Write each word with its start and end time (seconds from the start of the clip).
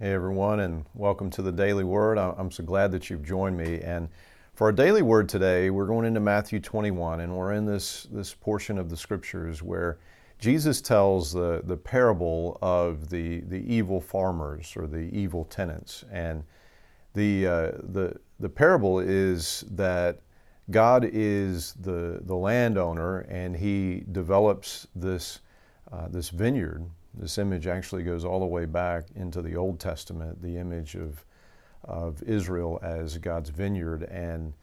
Hey, 0.00 0.12
everyone, 0.12 0.60
and 0.60 0.84
welcome 0.94 1.28
to 1.30 1.42
the 1.42 1.50
Daily 1.50 1.82
Word. 1.82 2.18
I'm 2.18 2.52
so 2.52 2.62
glad 2.62 2.92
that 2.92 3.10
you've 3.10 3.24
joined 3.24 3.56
me. 3.56 3.80
And 3.80 4.08
for 4.54 4.68
our 4.68 4.72
daily 4.72 5.02
word 5.02 5.28
today, 5.28 5.70
we're 5.70 5.86
going 5.86 6.06
into 6.06 6.20
Matthew 6.20 6.60
21, 6.60 7.18
and 7.18 7.36
we're 7.36 7.54
in 7.54 7.66
this, 7.66 8.06
this 8.12 8.32
portion 8.32 8.78
of 8.78 8.90
the 8.90 8.96
scriptures 8.96 9.60
where 9.60 9.98
Jesus 10.38 10.80
tells 10.80 11.32
the, 11.32 11.62
the 11.64 11.76
parable 11.76 12.58
of 12.62 13.10
the, 13.10 13.40
the 13.40 13.58
evil 13.66 14.00
farmers 14.00 14.74
or 14.76 14.86
the 14.86 15.10
evil 15.12 15.46
tenants. 15.46 16.04
And 16.12 16.44
the, 17.14 17.48
uh, 17.48 17.70
the, 17.82 18.14
the 18.38 18.48
parable 18.48 19.00
is 19.00 19.64
that 19.72 20.20
God 20.70 21.10
is 21.12 21.72
the, 21.72 22.20
the 22.22 22.36
landowner 22.36 23.22
and 23.28 23.56
he 23.56 24.04
develops 24.12 24.86
this, 24.94 25.40
uh, 25.90 26.06
this 26.06 26.30
vineyard 26.30 26.88
this 27.18 27.38
image 27.38 27.66
actually 27.66 28.04
goes 28.04 28.24
all 28.24 28.40
the 28.40 28.46
way 28.46 28.64
back 28.64 29.06
into 29.14 29.42
the 29.42 29.56
Old 29.56 29.80
Testament, 29.80 30.40
the 30.40 30.56
image 30.56 30.94
of, 30.94 31.24
of 31.84 32.22
Israel 32.22 32.78
as 32.82 33.18
God's 33.18 33.50
vineyard. 33.50 34.04
And 34.04 34.54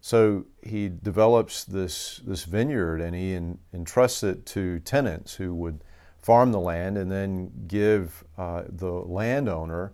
so 0.00 0.46
he 0.62 0.88
develops 0.88 1.64
this, 1.64 2.20
this 2.24 2.44
vineyard 2.44 3.00
and 3.00 3.14
he 3.14 3.34
en, 3.34 3.58
entrusts 3.74 4.22
it 4.22 4.46
to 4.46 4.80
tenants 4.80 5.34
who 5.34 5.54
would 5.54 5.84
farm 6.22 6.52
the 6.52 6.60
land 6.60 6.96
and 6.96 7.10
then 7.10 7.50
give 7.66 8.24
uh, 8.38 8.62
the 8.68 8.90
landowner 8.90 9.92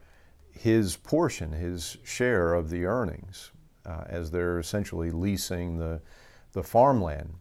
his 0.51 0.96
portion, 0.96 1.52
his 1.52 1.98
share 2.02 2.54
of 2.54 2.70
the 2.70 2.84
earnings, 2.84 3.52
uh, 3.84 4.04
as 4.07 4.30
they're 4.30 4.59
essentially 4.59 5.10
leasing 5.10 5.79
the, 5.79 6.01
the 6.52 6.62
farmland. 6.62 7.34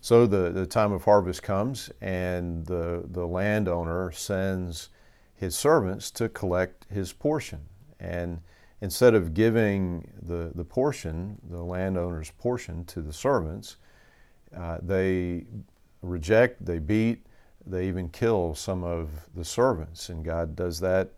So 0.00 0.26
the, 0.26 0.50
the 0.50 0.66
time 0.66 0.92
of 0.92 1.04
harvest 1.04 1.42
comes, 1.42 1.90
and 2.00 2.64
the, 2.66 3.04
the 3.10 3.26
landowner 3.26 4.10
sends 4.12 4.88
his 5.34 5.54
servants 5.54 6.10
to 6.12 6.28
collect 6.28 6.86
his 6.90 7.12
portion. 7.12 7.60
And 7.98 8.40
instead 8.80 9.14
of 9.14 9.34
giving 9.34 10.10
the, 10.22 10.52
the 10.54 10.64
portion, 10.64 11.38
the 11.50 11.62
landowner's 11.62 12.30
portion, 12.30 12.84
to 12.86 13.02
the 13.02 13.12
servants, 13.12 13.76
uh, 14.56 14.78
they 14.82 15.44
reject, 16.02 16.64
they 16.64 16.78
beat, 16.78 17.26
they 17.66 17.86
even 17.86 18.08
kill 18.08 18.54
some 18.54 18.82
of 18.82 19.10
the 19.34 19.44
servants. 19.44 20.08
And 20.08 20.24
God 20.24 20.56
does 20.56 20.80
that 20.80 21.10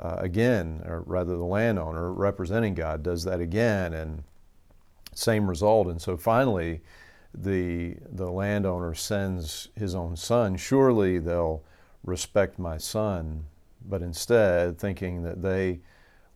uh, 0.00 0.16
again, 0.18 0.82
or 0.86 1.02
rather, 1.02 1.36
the 1.36 1.44
landowner 1.44 2.10
representing 2.12 2.74
God 2.74 3.02
does 3.02 3.22
that 3.24 3.40
again, 3.40 3.92
and 3.92 4.22
same 5.14 5.46
result. 5.46 5.88
And 5.88 6.00
so 6.00 6.16
finally, 6.16 6.80
the, 7.34 7.96
the 8.10 8.30
landowner 8.30 8.94
sends 8.94 9.68
his 9.76 9.94
own 9.94 10.16
son, 10.16 10.56
surely 10.56 11.18
they'll 11.18 11.62
respect 12.04 12.58
my 12.58 12.76
son. 12.76 13.44
But 13.88 14.02
instead, 14.02 14.78
thinking 14.78 15.22
that 15.22 15.42
they 15.42 15.80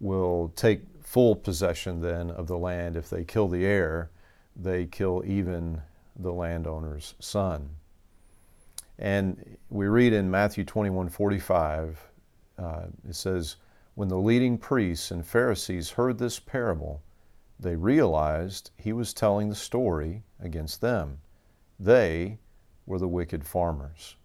will 0.01 0.53
take 0.56 0.83
full 1.03 1.36
possession 1.36 2.01
then 2.01 2.31
of 2.31 2.47
the 2.47 2.59
land 2.59 2.97
if 2.97 3.11
they 3.11 3.25
kill 3.25 3.48
the 3.48 3.64
heir, 3.64 4.11
they 4.56 4.86
kill 4.86 5.23
even 5.27 5.83
the 6.17 6.33
landowner's 6.33 7.14
son. 7.19 7.70
And 8.98 9.56
we 9.70 9.86
read 9.86 10.12
in 10.12 10.31
Matthew 10.31 10.64
21 10.64 11.08
45, 11.08 12.01
uh, 12.58 12.83
it 13.08 13.14
says, 13.14 13.56
When 13.95 14.08
the 14.08 14.19
leading 14.19 14.56
priests 14.56 15.11
and 15.11 15.27
Pharisees 15.27 15.91
heard 15.91 16.19
this 16.19 16.39
parable, 16.39 17.03
they 17.59 17.77
realized 17.77 18.71
he 18.77 18.93
was 18.93 19.15
telling 19.15 19.49
the 19.49 19.55
story 19.55 20.25
against 20.41 20.81
them. 20.81 21.19
They 21.79 22.39
were 22.87 22.99
the 22.99 23.09
wicked 23.09 23.45
farmers. 23.45 24.17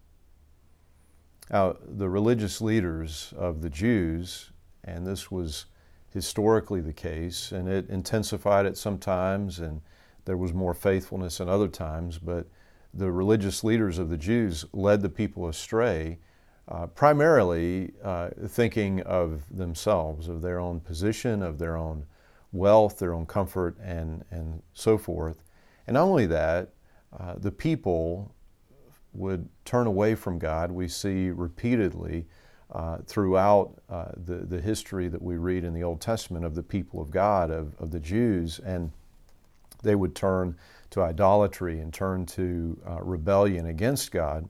Now, 1.51 1.77
the 1.83 2.09
religious 2.09 2.61
leaders 2.61 3.33
of 3.37 3.61
the 3.61 3.69
Jews, 3.69 4.51
and 4.83 5.05
this 5.05 5.31
was 5.31 5.65
historically 6.13 6.81
the 6.81 6.93
case, 6.93 7.51
and 7.51 7.67
it 7.67 7.89
intensified 7.89 8.65
at 8.65 8.77
some 8.77 8.97
times, 8.97 9.59
and 9.59 9.81
there 10.25 10.37
was 10.37 10.53
more 10.53 10.73
faithfulness 10.73 11.39
in 11.39 11.49
other 11.49 11.67
times, 11.67 12.19
but 12.19 12.47
the 12.93 13.11
religious 13.11 13.63
leaders 13.63 13.97
of 13.97 14.09
the 14.09 14.17
Jews 14.17 14.65
led 14.73 15.01
the 15.01 15.09
people 15.09 15.47
astray, 15.47 16.19
uh, 16.67 16.87
primarily 16.87 17.93
uh, 18.03 18.29
thinking 18.47 19.01
of 19.01 19.43
themselves, 19.49 20.27
of 20.27 20.41
their 20.41 20.59
own 20.59 20.79
position, 20.79 21.41
of 21.41 21.57
their 21.57 21.77
own 21.77 22.05
wealth, 22.51 22.99
their 22.99 23.13
own 23.13 23.25
comfort, 23.25 23.77
and, 23.79 24.23
and 24.31 24.61
so 24.73 24.97
forth. 24.97 25.43
And 25.87 25.95
not 25.95 26.03
only 26.03 26.25
that, 26.27 26.69
uh, 27.17 27.35
the 27.37 27.51
people 27.51 28.33
would 29.13 29.49
turn 29.65 29.87
away 29.87 30.15
from 30.15 30.39
God. 30.39 30.71
We 30.71 30.87
see 30.87 31.29
repeatedly 31.29 32.25
uh, 32.71 32.99
throughout 33.07 33.81
uh, 33.89 34.11
the, 34.15 34.45
the 34.45 34.61
history 34.61 35.07
that 35.07 35.21
we 35.21 35.37
read 35.37 35.63
in 35.63 35.73
the 35.73 35.83
Old 35.83 36.01
Testament 36.01 36.45
of 36.45 36.53
the 36.53 36.63
people 36.63 37.01
of 37.01 37.09
God, 37.09 37.49
of, 37.49 37.75
of 37.79 37.91
the 37.91 37.99
Jews, 37.99 38.59
and 38.59 38.91
they 39.81 39.95
would 39.95 40.15
turn 40.15 40.55
to 40.91 41.01
idolatry 41.01 41.79
and 41.79 41.93
turn 41.93 42.25
to 42.25 42.79
uh, 42.87 43.01
rebellion 43.01 43.65
against 43.65 44.11
God. 44.11 44.47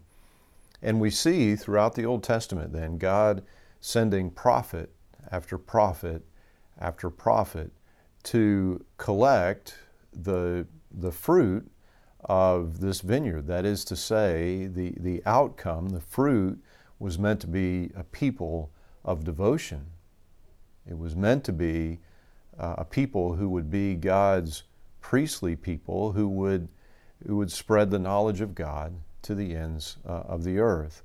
And 0.82 1.00
we 1.00 1.10
see 1.10 1.56
throughout 1.56 1.96
the 1.96 2.06
Old 2.06 2.24
Testament 2.24 2.74
then 2.74 2.98
God 2.98 3.44
sending 3.82 4.30
prophet 4.30 4.92
after 5.32 5.58
prophet 5.58 6.26
after 6.80 7.10
prophet 7.10 7.72
to 8.30 8.86
collect 8.98 9.76
the, 10.14 10.68
the 10.92 11.12
fruit 11.12 11.68
of 12.26 12.80
this 12.80 13.02
vineyard. 13.02 13.48
That 13.48 13.66
is 13.66 13.84
to 13.86 13.96
say, 13.96 14.68
the, 14.68 14.94
the 15.00 15.24
outcome, 15.26 15.90
the 15.90 16.00
fruit, 16.00 16.64
was 17.00 17.18
meant 17.18 17.40
to 17.42 17.48
be 17.48 17.90
a 17.96 18.04
people 18.04 18.70
of 19.04 19.24
devotion. 19.24 19.88
It 20.88 20.96
was 20.96 21.16
meant 21.16 21.44
to 21.46 21.54
be 21.54 22.02
uh, 22.60 22.76
a 22.78 22.86
people 22.86 23.34
who 23.34 23.50
would 23.50 23.72
be 23.72 23.96
God's 23.96 24.64
priestly 25.02 25.56
people 25.56 26.12
who 26.12 26.28
would, 26.28 26.68
who 27.26 27.36
would 27.38 27.52
spread 27.52 27.90
the 27.90 27.98
knowledge 27.98 28.42
of 28.42 28.54
God 28.54 28.94
to 29.24 29.34
the 29.34 29.56
ends 29.56 29.98
uh, 30.08 30.24
of 30.28 30.44
the 30.44 30.60
earth. 30.60 31.02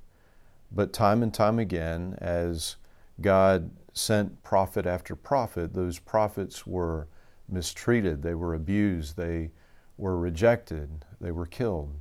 But 0.70 0.92
time 0.92 1.22
and 1.22 1.32
time 1.32 1.58
again, 1.58 2.18
as 2.18 2.76
God 3.22 3.70
sent 3.94 4.42
prophet 4.42 4.84
after 4.84 5.16
prophet, 5.16 5.72
those 5.72 5.98
prophets 5.98 6.66
were 6.66 7.08
mistreated, 7.48 8.22
they 8.22 8.34
were 8.34 8.54
abused, 8.54 9.16
they 9.16 9.50
were 9.96 10.18
rejected, 10.18 11.04
they 11.20 11.30
were 11.30 11.46
killed. 11.46 11.94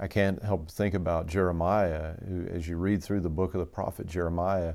I 0.00 0.06
can't 0.06 0.42
help 0.42 0.66
but 0.66 0.74
think 0.74 0.94
about 0.94 1.26
Jeremiah, 1.26 2.14
who, 2.26 2.46
as 2.46 2.68
you 2.68 2.76
read 2.76 3.02
through 3.02 3.20
the 3.20 3.28
book 3.28 3.54
of 3.54 3.60
the 3.60 3.66
prophet 3.66 4.06
Jeremiah, 4.06 4.74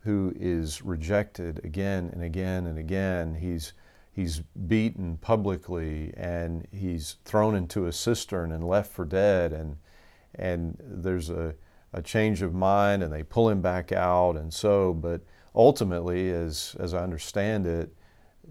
who 0.00 0.32
is 0.38 0.80
rejected 0.82 1.60
again 1.64 2.10
and 2.12 2.22
again 2.22 2.66
and 2.66 2.78
again. 2.78 3.34
He's, 3.34 3.72
he's 4.12 4.40
beaten 4.66 5.18
publicly 5.18 6.14
and 6.16 6.66
he's 6.70 7.16
thrown 7.24 7.54
into 7.54 7.86
a 7.86 7.92
cistern 7.92 8.52
and 8.52 8.66
left 8.66 8.92
for 8.92 9.04
dead. 9.04 9.52
And, 9.52 9.76
and 10.36 10.76
there's 10.80 11.30
a, 11.30 11.54
a 11.92 12.00
change 12.00 12.40
of 12.40 12.54
mind 12.54 13.02
and 13.02 13.12
they 13.12 13.24
pull 13.24 13.48
him 13.48 13.60
back 13.60 13.92
out. 13.92 14.36
And 14.36 14.54
so, 14.54 14.94
but 14.94 15.20
ultimately, 15.54 16.30
as, 16.30 16.76
as 16.78 16.94
I 16.94 17.02
understand 17.02 17.66
it, 17.66 17.92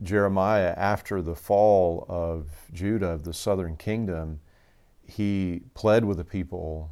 Jeremiah, 0.01 0.73
after 0.77 1.21
the 1.21 1.35
fall 1.35 2.05
of 2.07 2.47
Judah, 2.73 3.09
of 3.09 3.23
the 3.23 3.33
southern 3.33 3.75
kingdom, 3.75 4.39
he 5.03 5.61
pled 5.73 6.05
with 6.05 6.17
the 6.17 6.23
people, 6.23 6.91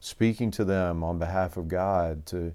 speaking 0.00 0.50
to 0.52 0.64
them 0.64 1.04
on 1.04 1.18
behalf 1.18 1.56
of 1.56 1.68
God 1.68 2.26
to, 2.26 2.52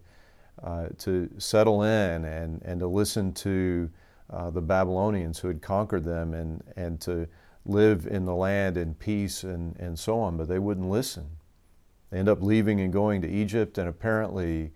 uh, 0.61 0.87
to 0.99 1.29
settle 1.37 1.83
in 1.83 2.25
and, 2.25 2.61
and 2.63 2.79
to 2.79 2.87
listen 2.87 3.33
to 3.33 3.89
uh, 4.29 4.49
the 4.49 4.61
Babylonians 4.61 5.39
who 5.39 5.47
had 5.47 5.61
conquered 5.61 6.03
them 6.03 6.33
and, 6.33 6.61
and 6.75 6.99
to 7.01 7.27
live 7.65 8.05
in 8.07 8.25
the 8.25 8.35
land 8.35 8.77
in 8.77 8.93
peace 8.93 9.43
and, 9.43 9.75
and 9.77 9.97
so 9.97 10.19
on, 10.19 10.37
but 10.37 10.47
they 10.47 10.59
wouldn't 10.59 10.89
listen. 10.89 11.27
They 12.09 12.19
end 12.19 12.29
up 12.29 12.41
leaving 12.41 12.79
and 12.79 12.91
going 12.91 13.21
to 13.21 13.29
Egypt, 13.29 13.77
and 13.77 13.89
apparently 13.89 14.71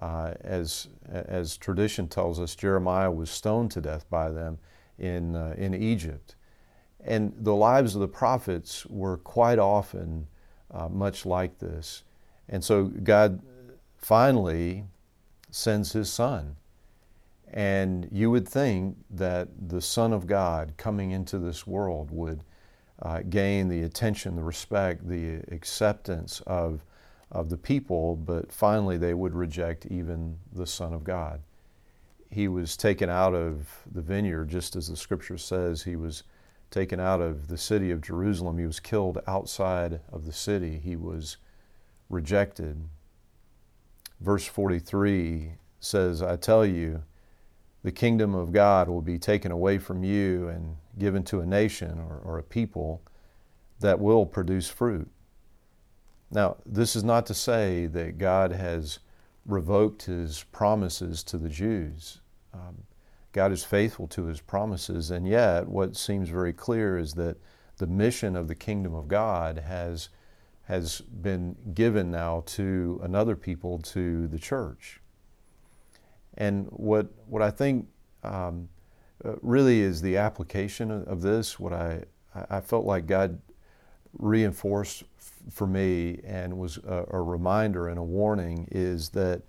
uh, 0.00 0.34
as, 0.40 0.88
as 1.08 1.56
tradition 1.56 2.08
tells 2.08 2.38
us, 2.40 2.54
Jeremiah 2.54 3.10
was 3.10 3.30
stoned 3.30 3.70
to 3.72 3.80
death 3.80 4.08
by 4.10 4.30
them 4.30 4.58
in, 4.98 5.36
uh, 5.36 5.54
in 5.56 5.74
Egypt. 5.74 6.34
And 7.04 7.32
the 7.38 7.54
lives 7.54 7.94
of 7.94 8.00
the 8.00 8.08
prophets 8.08 8.84
were 8.86 9.18
quite 9.18 9.58
often 9.58 10.26
uh, 10.70 10.88
much 10.88 11.24
like 11.24 11.58
this. 11.58 12.02
And 12.48 12.62
so 12.62 12.84
God 12.84 13.40
finally 13.96 14.84
sends 15.50 15.92
his 15.92 16.12
son. 16.12 16.56
And 17.52 18.08
you 18.10 18.30
would 18.30 18.48
think 18.48 18.96
that 19.10 19.48
the 19.68 19.80
Son 19.80 20.12
of 20.12 20.26
God 20.26 20.74
coming 20.76 21.12
into 21.12 21.38
this 21.38 21.66
world 21.66 22.10
would 22.10 22.42
uh, 23.02 23.20
gain 23.28 23.68
the 23.68 23.82
attention, 23.82 24.36
the 24.36 24.42
respect, 24.42 25.08
the 25.08 25.42
acceptance 25.52 26.42
of 26.46 26.84
of 27.30 27.50
the 27.50 27.56
people, 27.56 28.16
but 28.16 28.52
finally 28.52 28.96
they 28.96 29.14
would 29.14 29.34
reject 29.34 29.86
even 29.86 30.38
the 30.52 30.66
Son 30.66 30.92
of 30.92 31.04
God. 31.04 31.40
He 32.30 32.48
was 32.48 32.76
taken 32.76 33.08
out 33.08 33.34
of 33.34 33.68
the 33.90 34.02
vineyard, 34.02 34.48
just 34.48 34.76
as 34.76 34.88
the 34.88 34.96
scripture 34.96 35.38
says 35.38 35.82
he 35.82 35.96
was 35.96 36.22
taken 36.70 37.00
out 37.00 37.20
of 37.20 37.48
the 37.48 37.58
city 37.58 37.90
of 37.90 38.00
Jerusalem. 38.00 38.58
He 38.58 38.66
was 38.66 38.80
killed 38.80 39.20
outside 39.26 40.00
of 40.12 40.26
the 40.26 40.32
city. 40.32 40.78
He 40.78 40.96
was 40.96 41.36
rejected. 42.08 42.88
Verse 44.20 44.46
43 44.46 45.52
says, 45.80 46.22
I 46.22 46.36
tell 46.36 46.64
you, 46.64 47.02
the 47.82 47.92
kingdom 47.92 48.34
of 48.34 48.52
God 48.52 48.88
will 48.88 49.02
be 49.02 49.18
taken 49.18 49.52
away 49.52 49.78
from 49.78 50.02
you 50.02 50.48
and 50.48 50.76
given 50.98 51.22
to 51.24 51.40
a 51.40 51.46
nation 51.46 52.00
or, 52.00 52.20
or 52.24 52.38
a 52.38 52.42
people 52.42 53.02
that 53.78 54.00
will 54.00 54.26
produce 54.26 54.68
fruit. 54.68 55.08
Now, 56.30 56.56
this 56.66 56.96
is 56.96 57.04
not 57.04 57.26
to 57.26 57.34
say 57.34 57.86
that 57.86 58.18
God 58.18 58.52
has 58.52 58.98
revoked 59.44 60.02
his 60.02 60.44
promises 60.50 61.22
to 61.24 61.38
the 61.38 61.48
Jews. 61.48 62.20
Um, 62.52 62.82
God 63.32 63.52
is 63.52 63.64
faithful 63.64 64.08
to 64.08 64.24
his 64.24 64.40
promises, 64.40 65.10
and 65.10 65.26
yet 65.26 65.68
what 65.68 65.96
seems 65.96 66.28
very 66.28 66.52
clear 66.52 66.98
is 66.98 67.14
that 67.14 67.36
the 67.76 67.86
mission 67.86 68.34
of 68.34 68.48
the 68.48 68.54
kingdom 68.54 68.94
of 68.94 69.08
God 69.08 69.58
has, 69.58 70.08
has 70.64 71.00
been 71.00 71.54
given 71.74 72.10
now 72.10 72.42
to 72.46 73.00
another 73.04 73.36
people, 73.36 73.78
to 73.78 74.26
the 74.28 74.38
church. 74.38 75.00
And 76.38 76.66
what, 76.70 77.08
what 77.26 77.42
I 77.42 77.50
think 77.50 77.86
um, 78.22 78.68
uh, 79.24 79.34
really 79.42 79.80
is 79.80 80.02
the 80.02 80.16
application 80.16 80.90
of, 80.90 81.06
of, 81.06 81.22
this, 81.22 81.60
what 81.60 81.72
I, 81.72 82.04
I 82.50 82.60
felt 82.60 82.84
like 82.84 83.06
God 83.06 83.38
reinforced 84.12 85.04
for 85.50 85.66
me 85.66 86.20
and 86.24 86.56
was 86.56 86.78
a, 86.78 87.04
a 87.10 87.20
reminder 87.20 87.88
and 87.88 87.98
a 87.98 88.02
warning 88.02 88.66
is 88.70 89.10
that, 89.10 89.42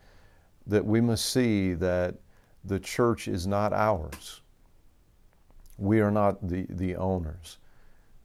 that 0.65 0.85
we 0.85 1.01
must 1.01 1.25
see 1.25 1.73
that 1.73 2.15
the 2.63 2.79
church 2.79 3.27
is 3.27 3.47
not 3.47 3.73
ours. 3.73 4.41
We 5.77 6.01
are 6.01 6.11
not 6.11 6.47
the, 6.47 6.65
the 6.69 6.95
owners. 6.95 7.57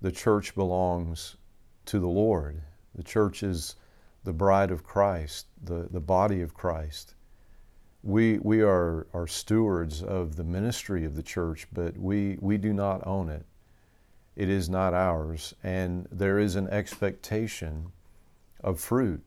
The 0.01 0.13
church 0.13 0.55
belongs 0.55 1.37
to 1.87 1.99
the 1.99 2.09
Lord. 2.09 2.61
The 2.95 3.03
church 3.03 3.43
is 3.43 3.77
the 4.25 4.33
bride 4.33 4.71
of 4.71 4.85
Christ, 4.85 5.47
the, 5.63 5.89
the 5.91 6.01
body 6.01 6.43
of 6.43 6.55
Christ 6.55 7.15
we, 8.03 8.39
we 8.39 8.63
are, 8.63 9.07
are 9.15 9.27
stewards 9.27 10.03
of 10.03 10.37
the 10.37 10.45
ministry 10.45 11.05
of 11.05 11.15
the 11.15 11.23
church, 11.23 11.69
but 11.73 11.97
we, 11.97 12.37
we 12.41 12.59
do 12.59 12.73
not 12.73 13.07
own 13.07 13.29
it. 13.29 13.47
It 14.35 14.49
is 14.49 14.69
not 14.69 14.95
ours, 14.95 15.55
and 15.63 16.09
there 16.11 16.39
is 16.39 16.57
an 16.57 16.69
expectation 16.69 17.93
of 18.61 18.81
fruit. 18.81 19.23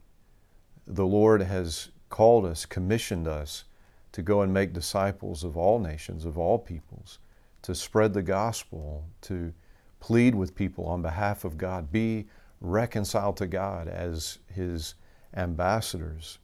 The 0.88 1.06
Lord 1.06 1.42
has 1.42 1.90
called 2.10 2.46
us, 2.46 2.66
commissioned 2.66 3.28
us 3.28 3.66
to 4.14 4.22
go 4.22 4.42
and 4.42 4.54
make 4.54 4.74
disciples 4.74 5.44
of 5.44 5.58
all 5.58 5.80
nations, 5.80 6.26
of 6.26 6.38
all 6.38 6.58
peoples, 6.58 7.20
to 7.62 7.76
spread 7.76 8.14
the 8.14 8.24
gospel, 8.24 9.06
to 9.22 9.54
plead 10.00 10.34
with 10.34 10.56
people 10.56 10.86
on 10.86 11.02
behalf 11.02 11.44
of 11.44 11.58
God, 11.58 11.92
be 11.92 12.28
reconciled 12.62 13.38
to 13.38 13.48
God 13.48 13.88
as 13.88 14.40
His 14.48 14.96
ambassadors. 15.36 16.40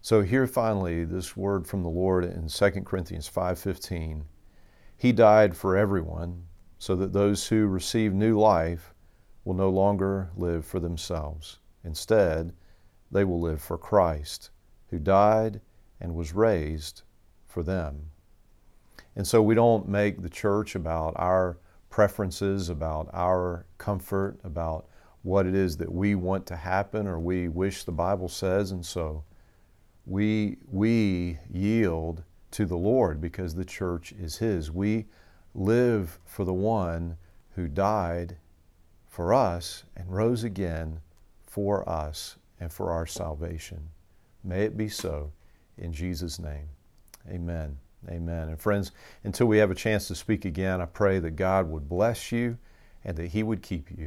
So 0.00 0.22
here 0.22 0.46
finally 0.46 1.04
this 1.04 1.36
word 1.36 1.66
from 1.66 1.82
the 1.82 1.88
Lord 1.88 2.24
in 2.24 2.48
2 2.48 2.84
Corinthians 2.84 3.28
5:15. 3.28 4.24
He 4.96 5.12
died 5.12 5.56
for 5.56 5.76
everyone 5.76 6.44
so 6.78 6.94
that 6.96 7.12
those 7.12 7.46
who 7.46 7.66
receive 7.66 8.12
new 8.12 8.38
life 8.38 8.94
will 9.44 9.54
no 9.54 9.70
longer 9.70 10.30
live 10.36 10.64
for 10.64 10.80
themselves. 10.80 11.58
Instead, 11.84 12.52
they 13.10 13.24
will 13.24 13.40
live 13.40 13.60
for 13.60 13.78
Christ, 13.78 14.50
who 14.88 14.98
died 14.98 15.60
and 16.00 16.14
was 16.14 16.32
raised 16.32 17.02
for 17.46 17.62
them. 17.62 18.10
And 19.16 19.26
so 19.26 19.42
we 19.42 19.54
don't 19.54 19.88
make 19.88 20.22
the 20.22 20.28
church 20.28 20.74
about 20.74 21.14
our 21.16 21.58
preferences, 21.90 22.68
about 22.68 23.08
our 23.12 23.66
comfort, 23.78 24.38
about 24.44 24.86
what 25.22 25.46
it 25.46 25.54
is 25.54 25.76
that 25.78 25.90
we 25.90 26.14
want 26.14 26.46
to 26.46 26.56
happen 26.56 27.06
or 27.06 27.18
we 27.18 27.48
wish 27.48 27.82
the 27.82 27.92
Bible 27.92 28.28
says, 28.28 28.70
and 28.70 28.84
so 28.84 29.24
we, 30.06 30.58
we 30.70 31.38
yield 31.50 32.22
to 32.52 32.64
the 32.64 32.76
Lord 32.76 33.20
because 33.20 33.54
the 33.54 33.64
church 33.64 34.12
is 34.12 34.36
His. 34.36 34.70
We 34.70 35.06
live 35.58 36.18
for 36.24 36.44
the 36.44 36.52
one 36.52 37.16
who 37.56 37.66
died 37.66 38.36
for 39.08 39.34
us 39.34 39.82
and 39.96 40.08
rose 40.08 40.44
again 40.44 41.00
for 41.44 41.88
us 41.88 42.36
and 42.60 42.72
for 42.72 42.92
our 42.92 43.06
salvation. 43.06 43.90
May 44.44 44.64
it 44.64 44.76
be 44.76 44.88
so 44.88 45.32
in 45.76 45.92
Jesus' 45.92 46.38
name. 46.38 46.68
Amen. 47.28 47.76
Amen. 48.08 48.48
And 48.48 48.60
friends, 48.60 48.92
until 49.24 49.48
we 49.48 49.58
have 49.58 49.72
a 49.72 49.74
chance 49.74 50.06
to 50.08 50.14
speak 50.14 50.44
again, 50.44 50.80
I 50.80 50.86
pray 50.86 51.18
that 51.18 51.32
God 51.32 51.68
would 51.68 51.88
bless 51.88 52.30
you 52.30 52.56
and 53.04 53.16
that 53.16 53.28
He 53.28 53.42
would 53.42 53.60
keep 53.60 53.90
you. 53.90 54.06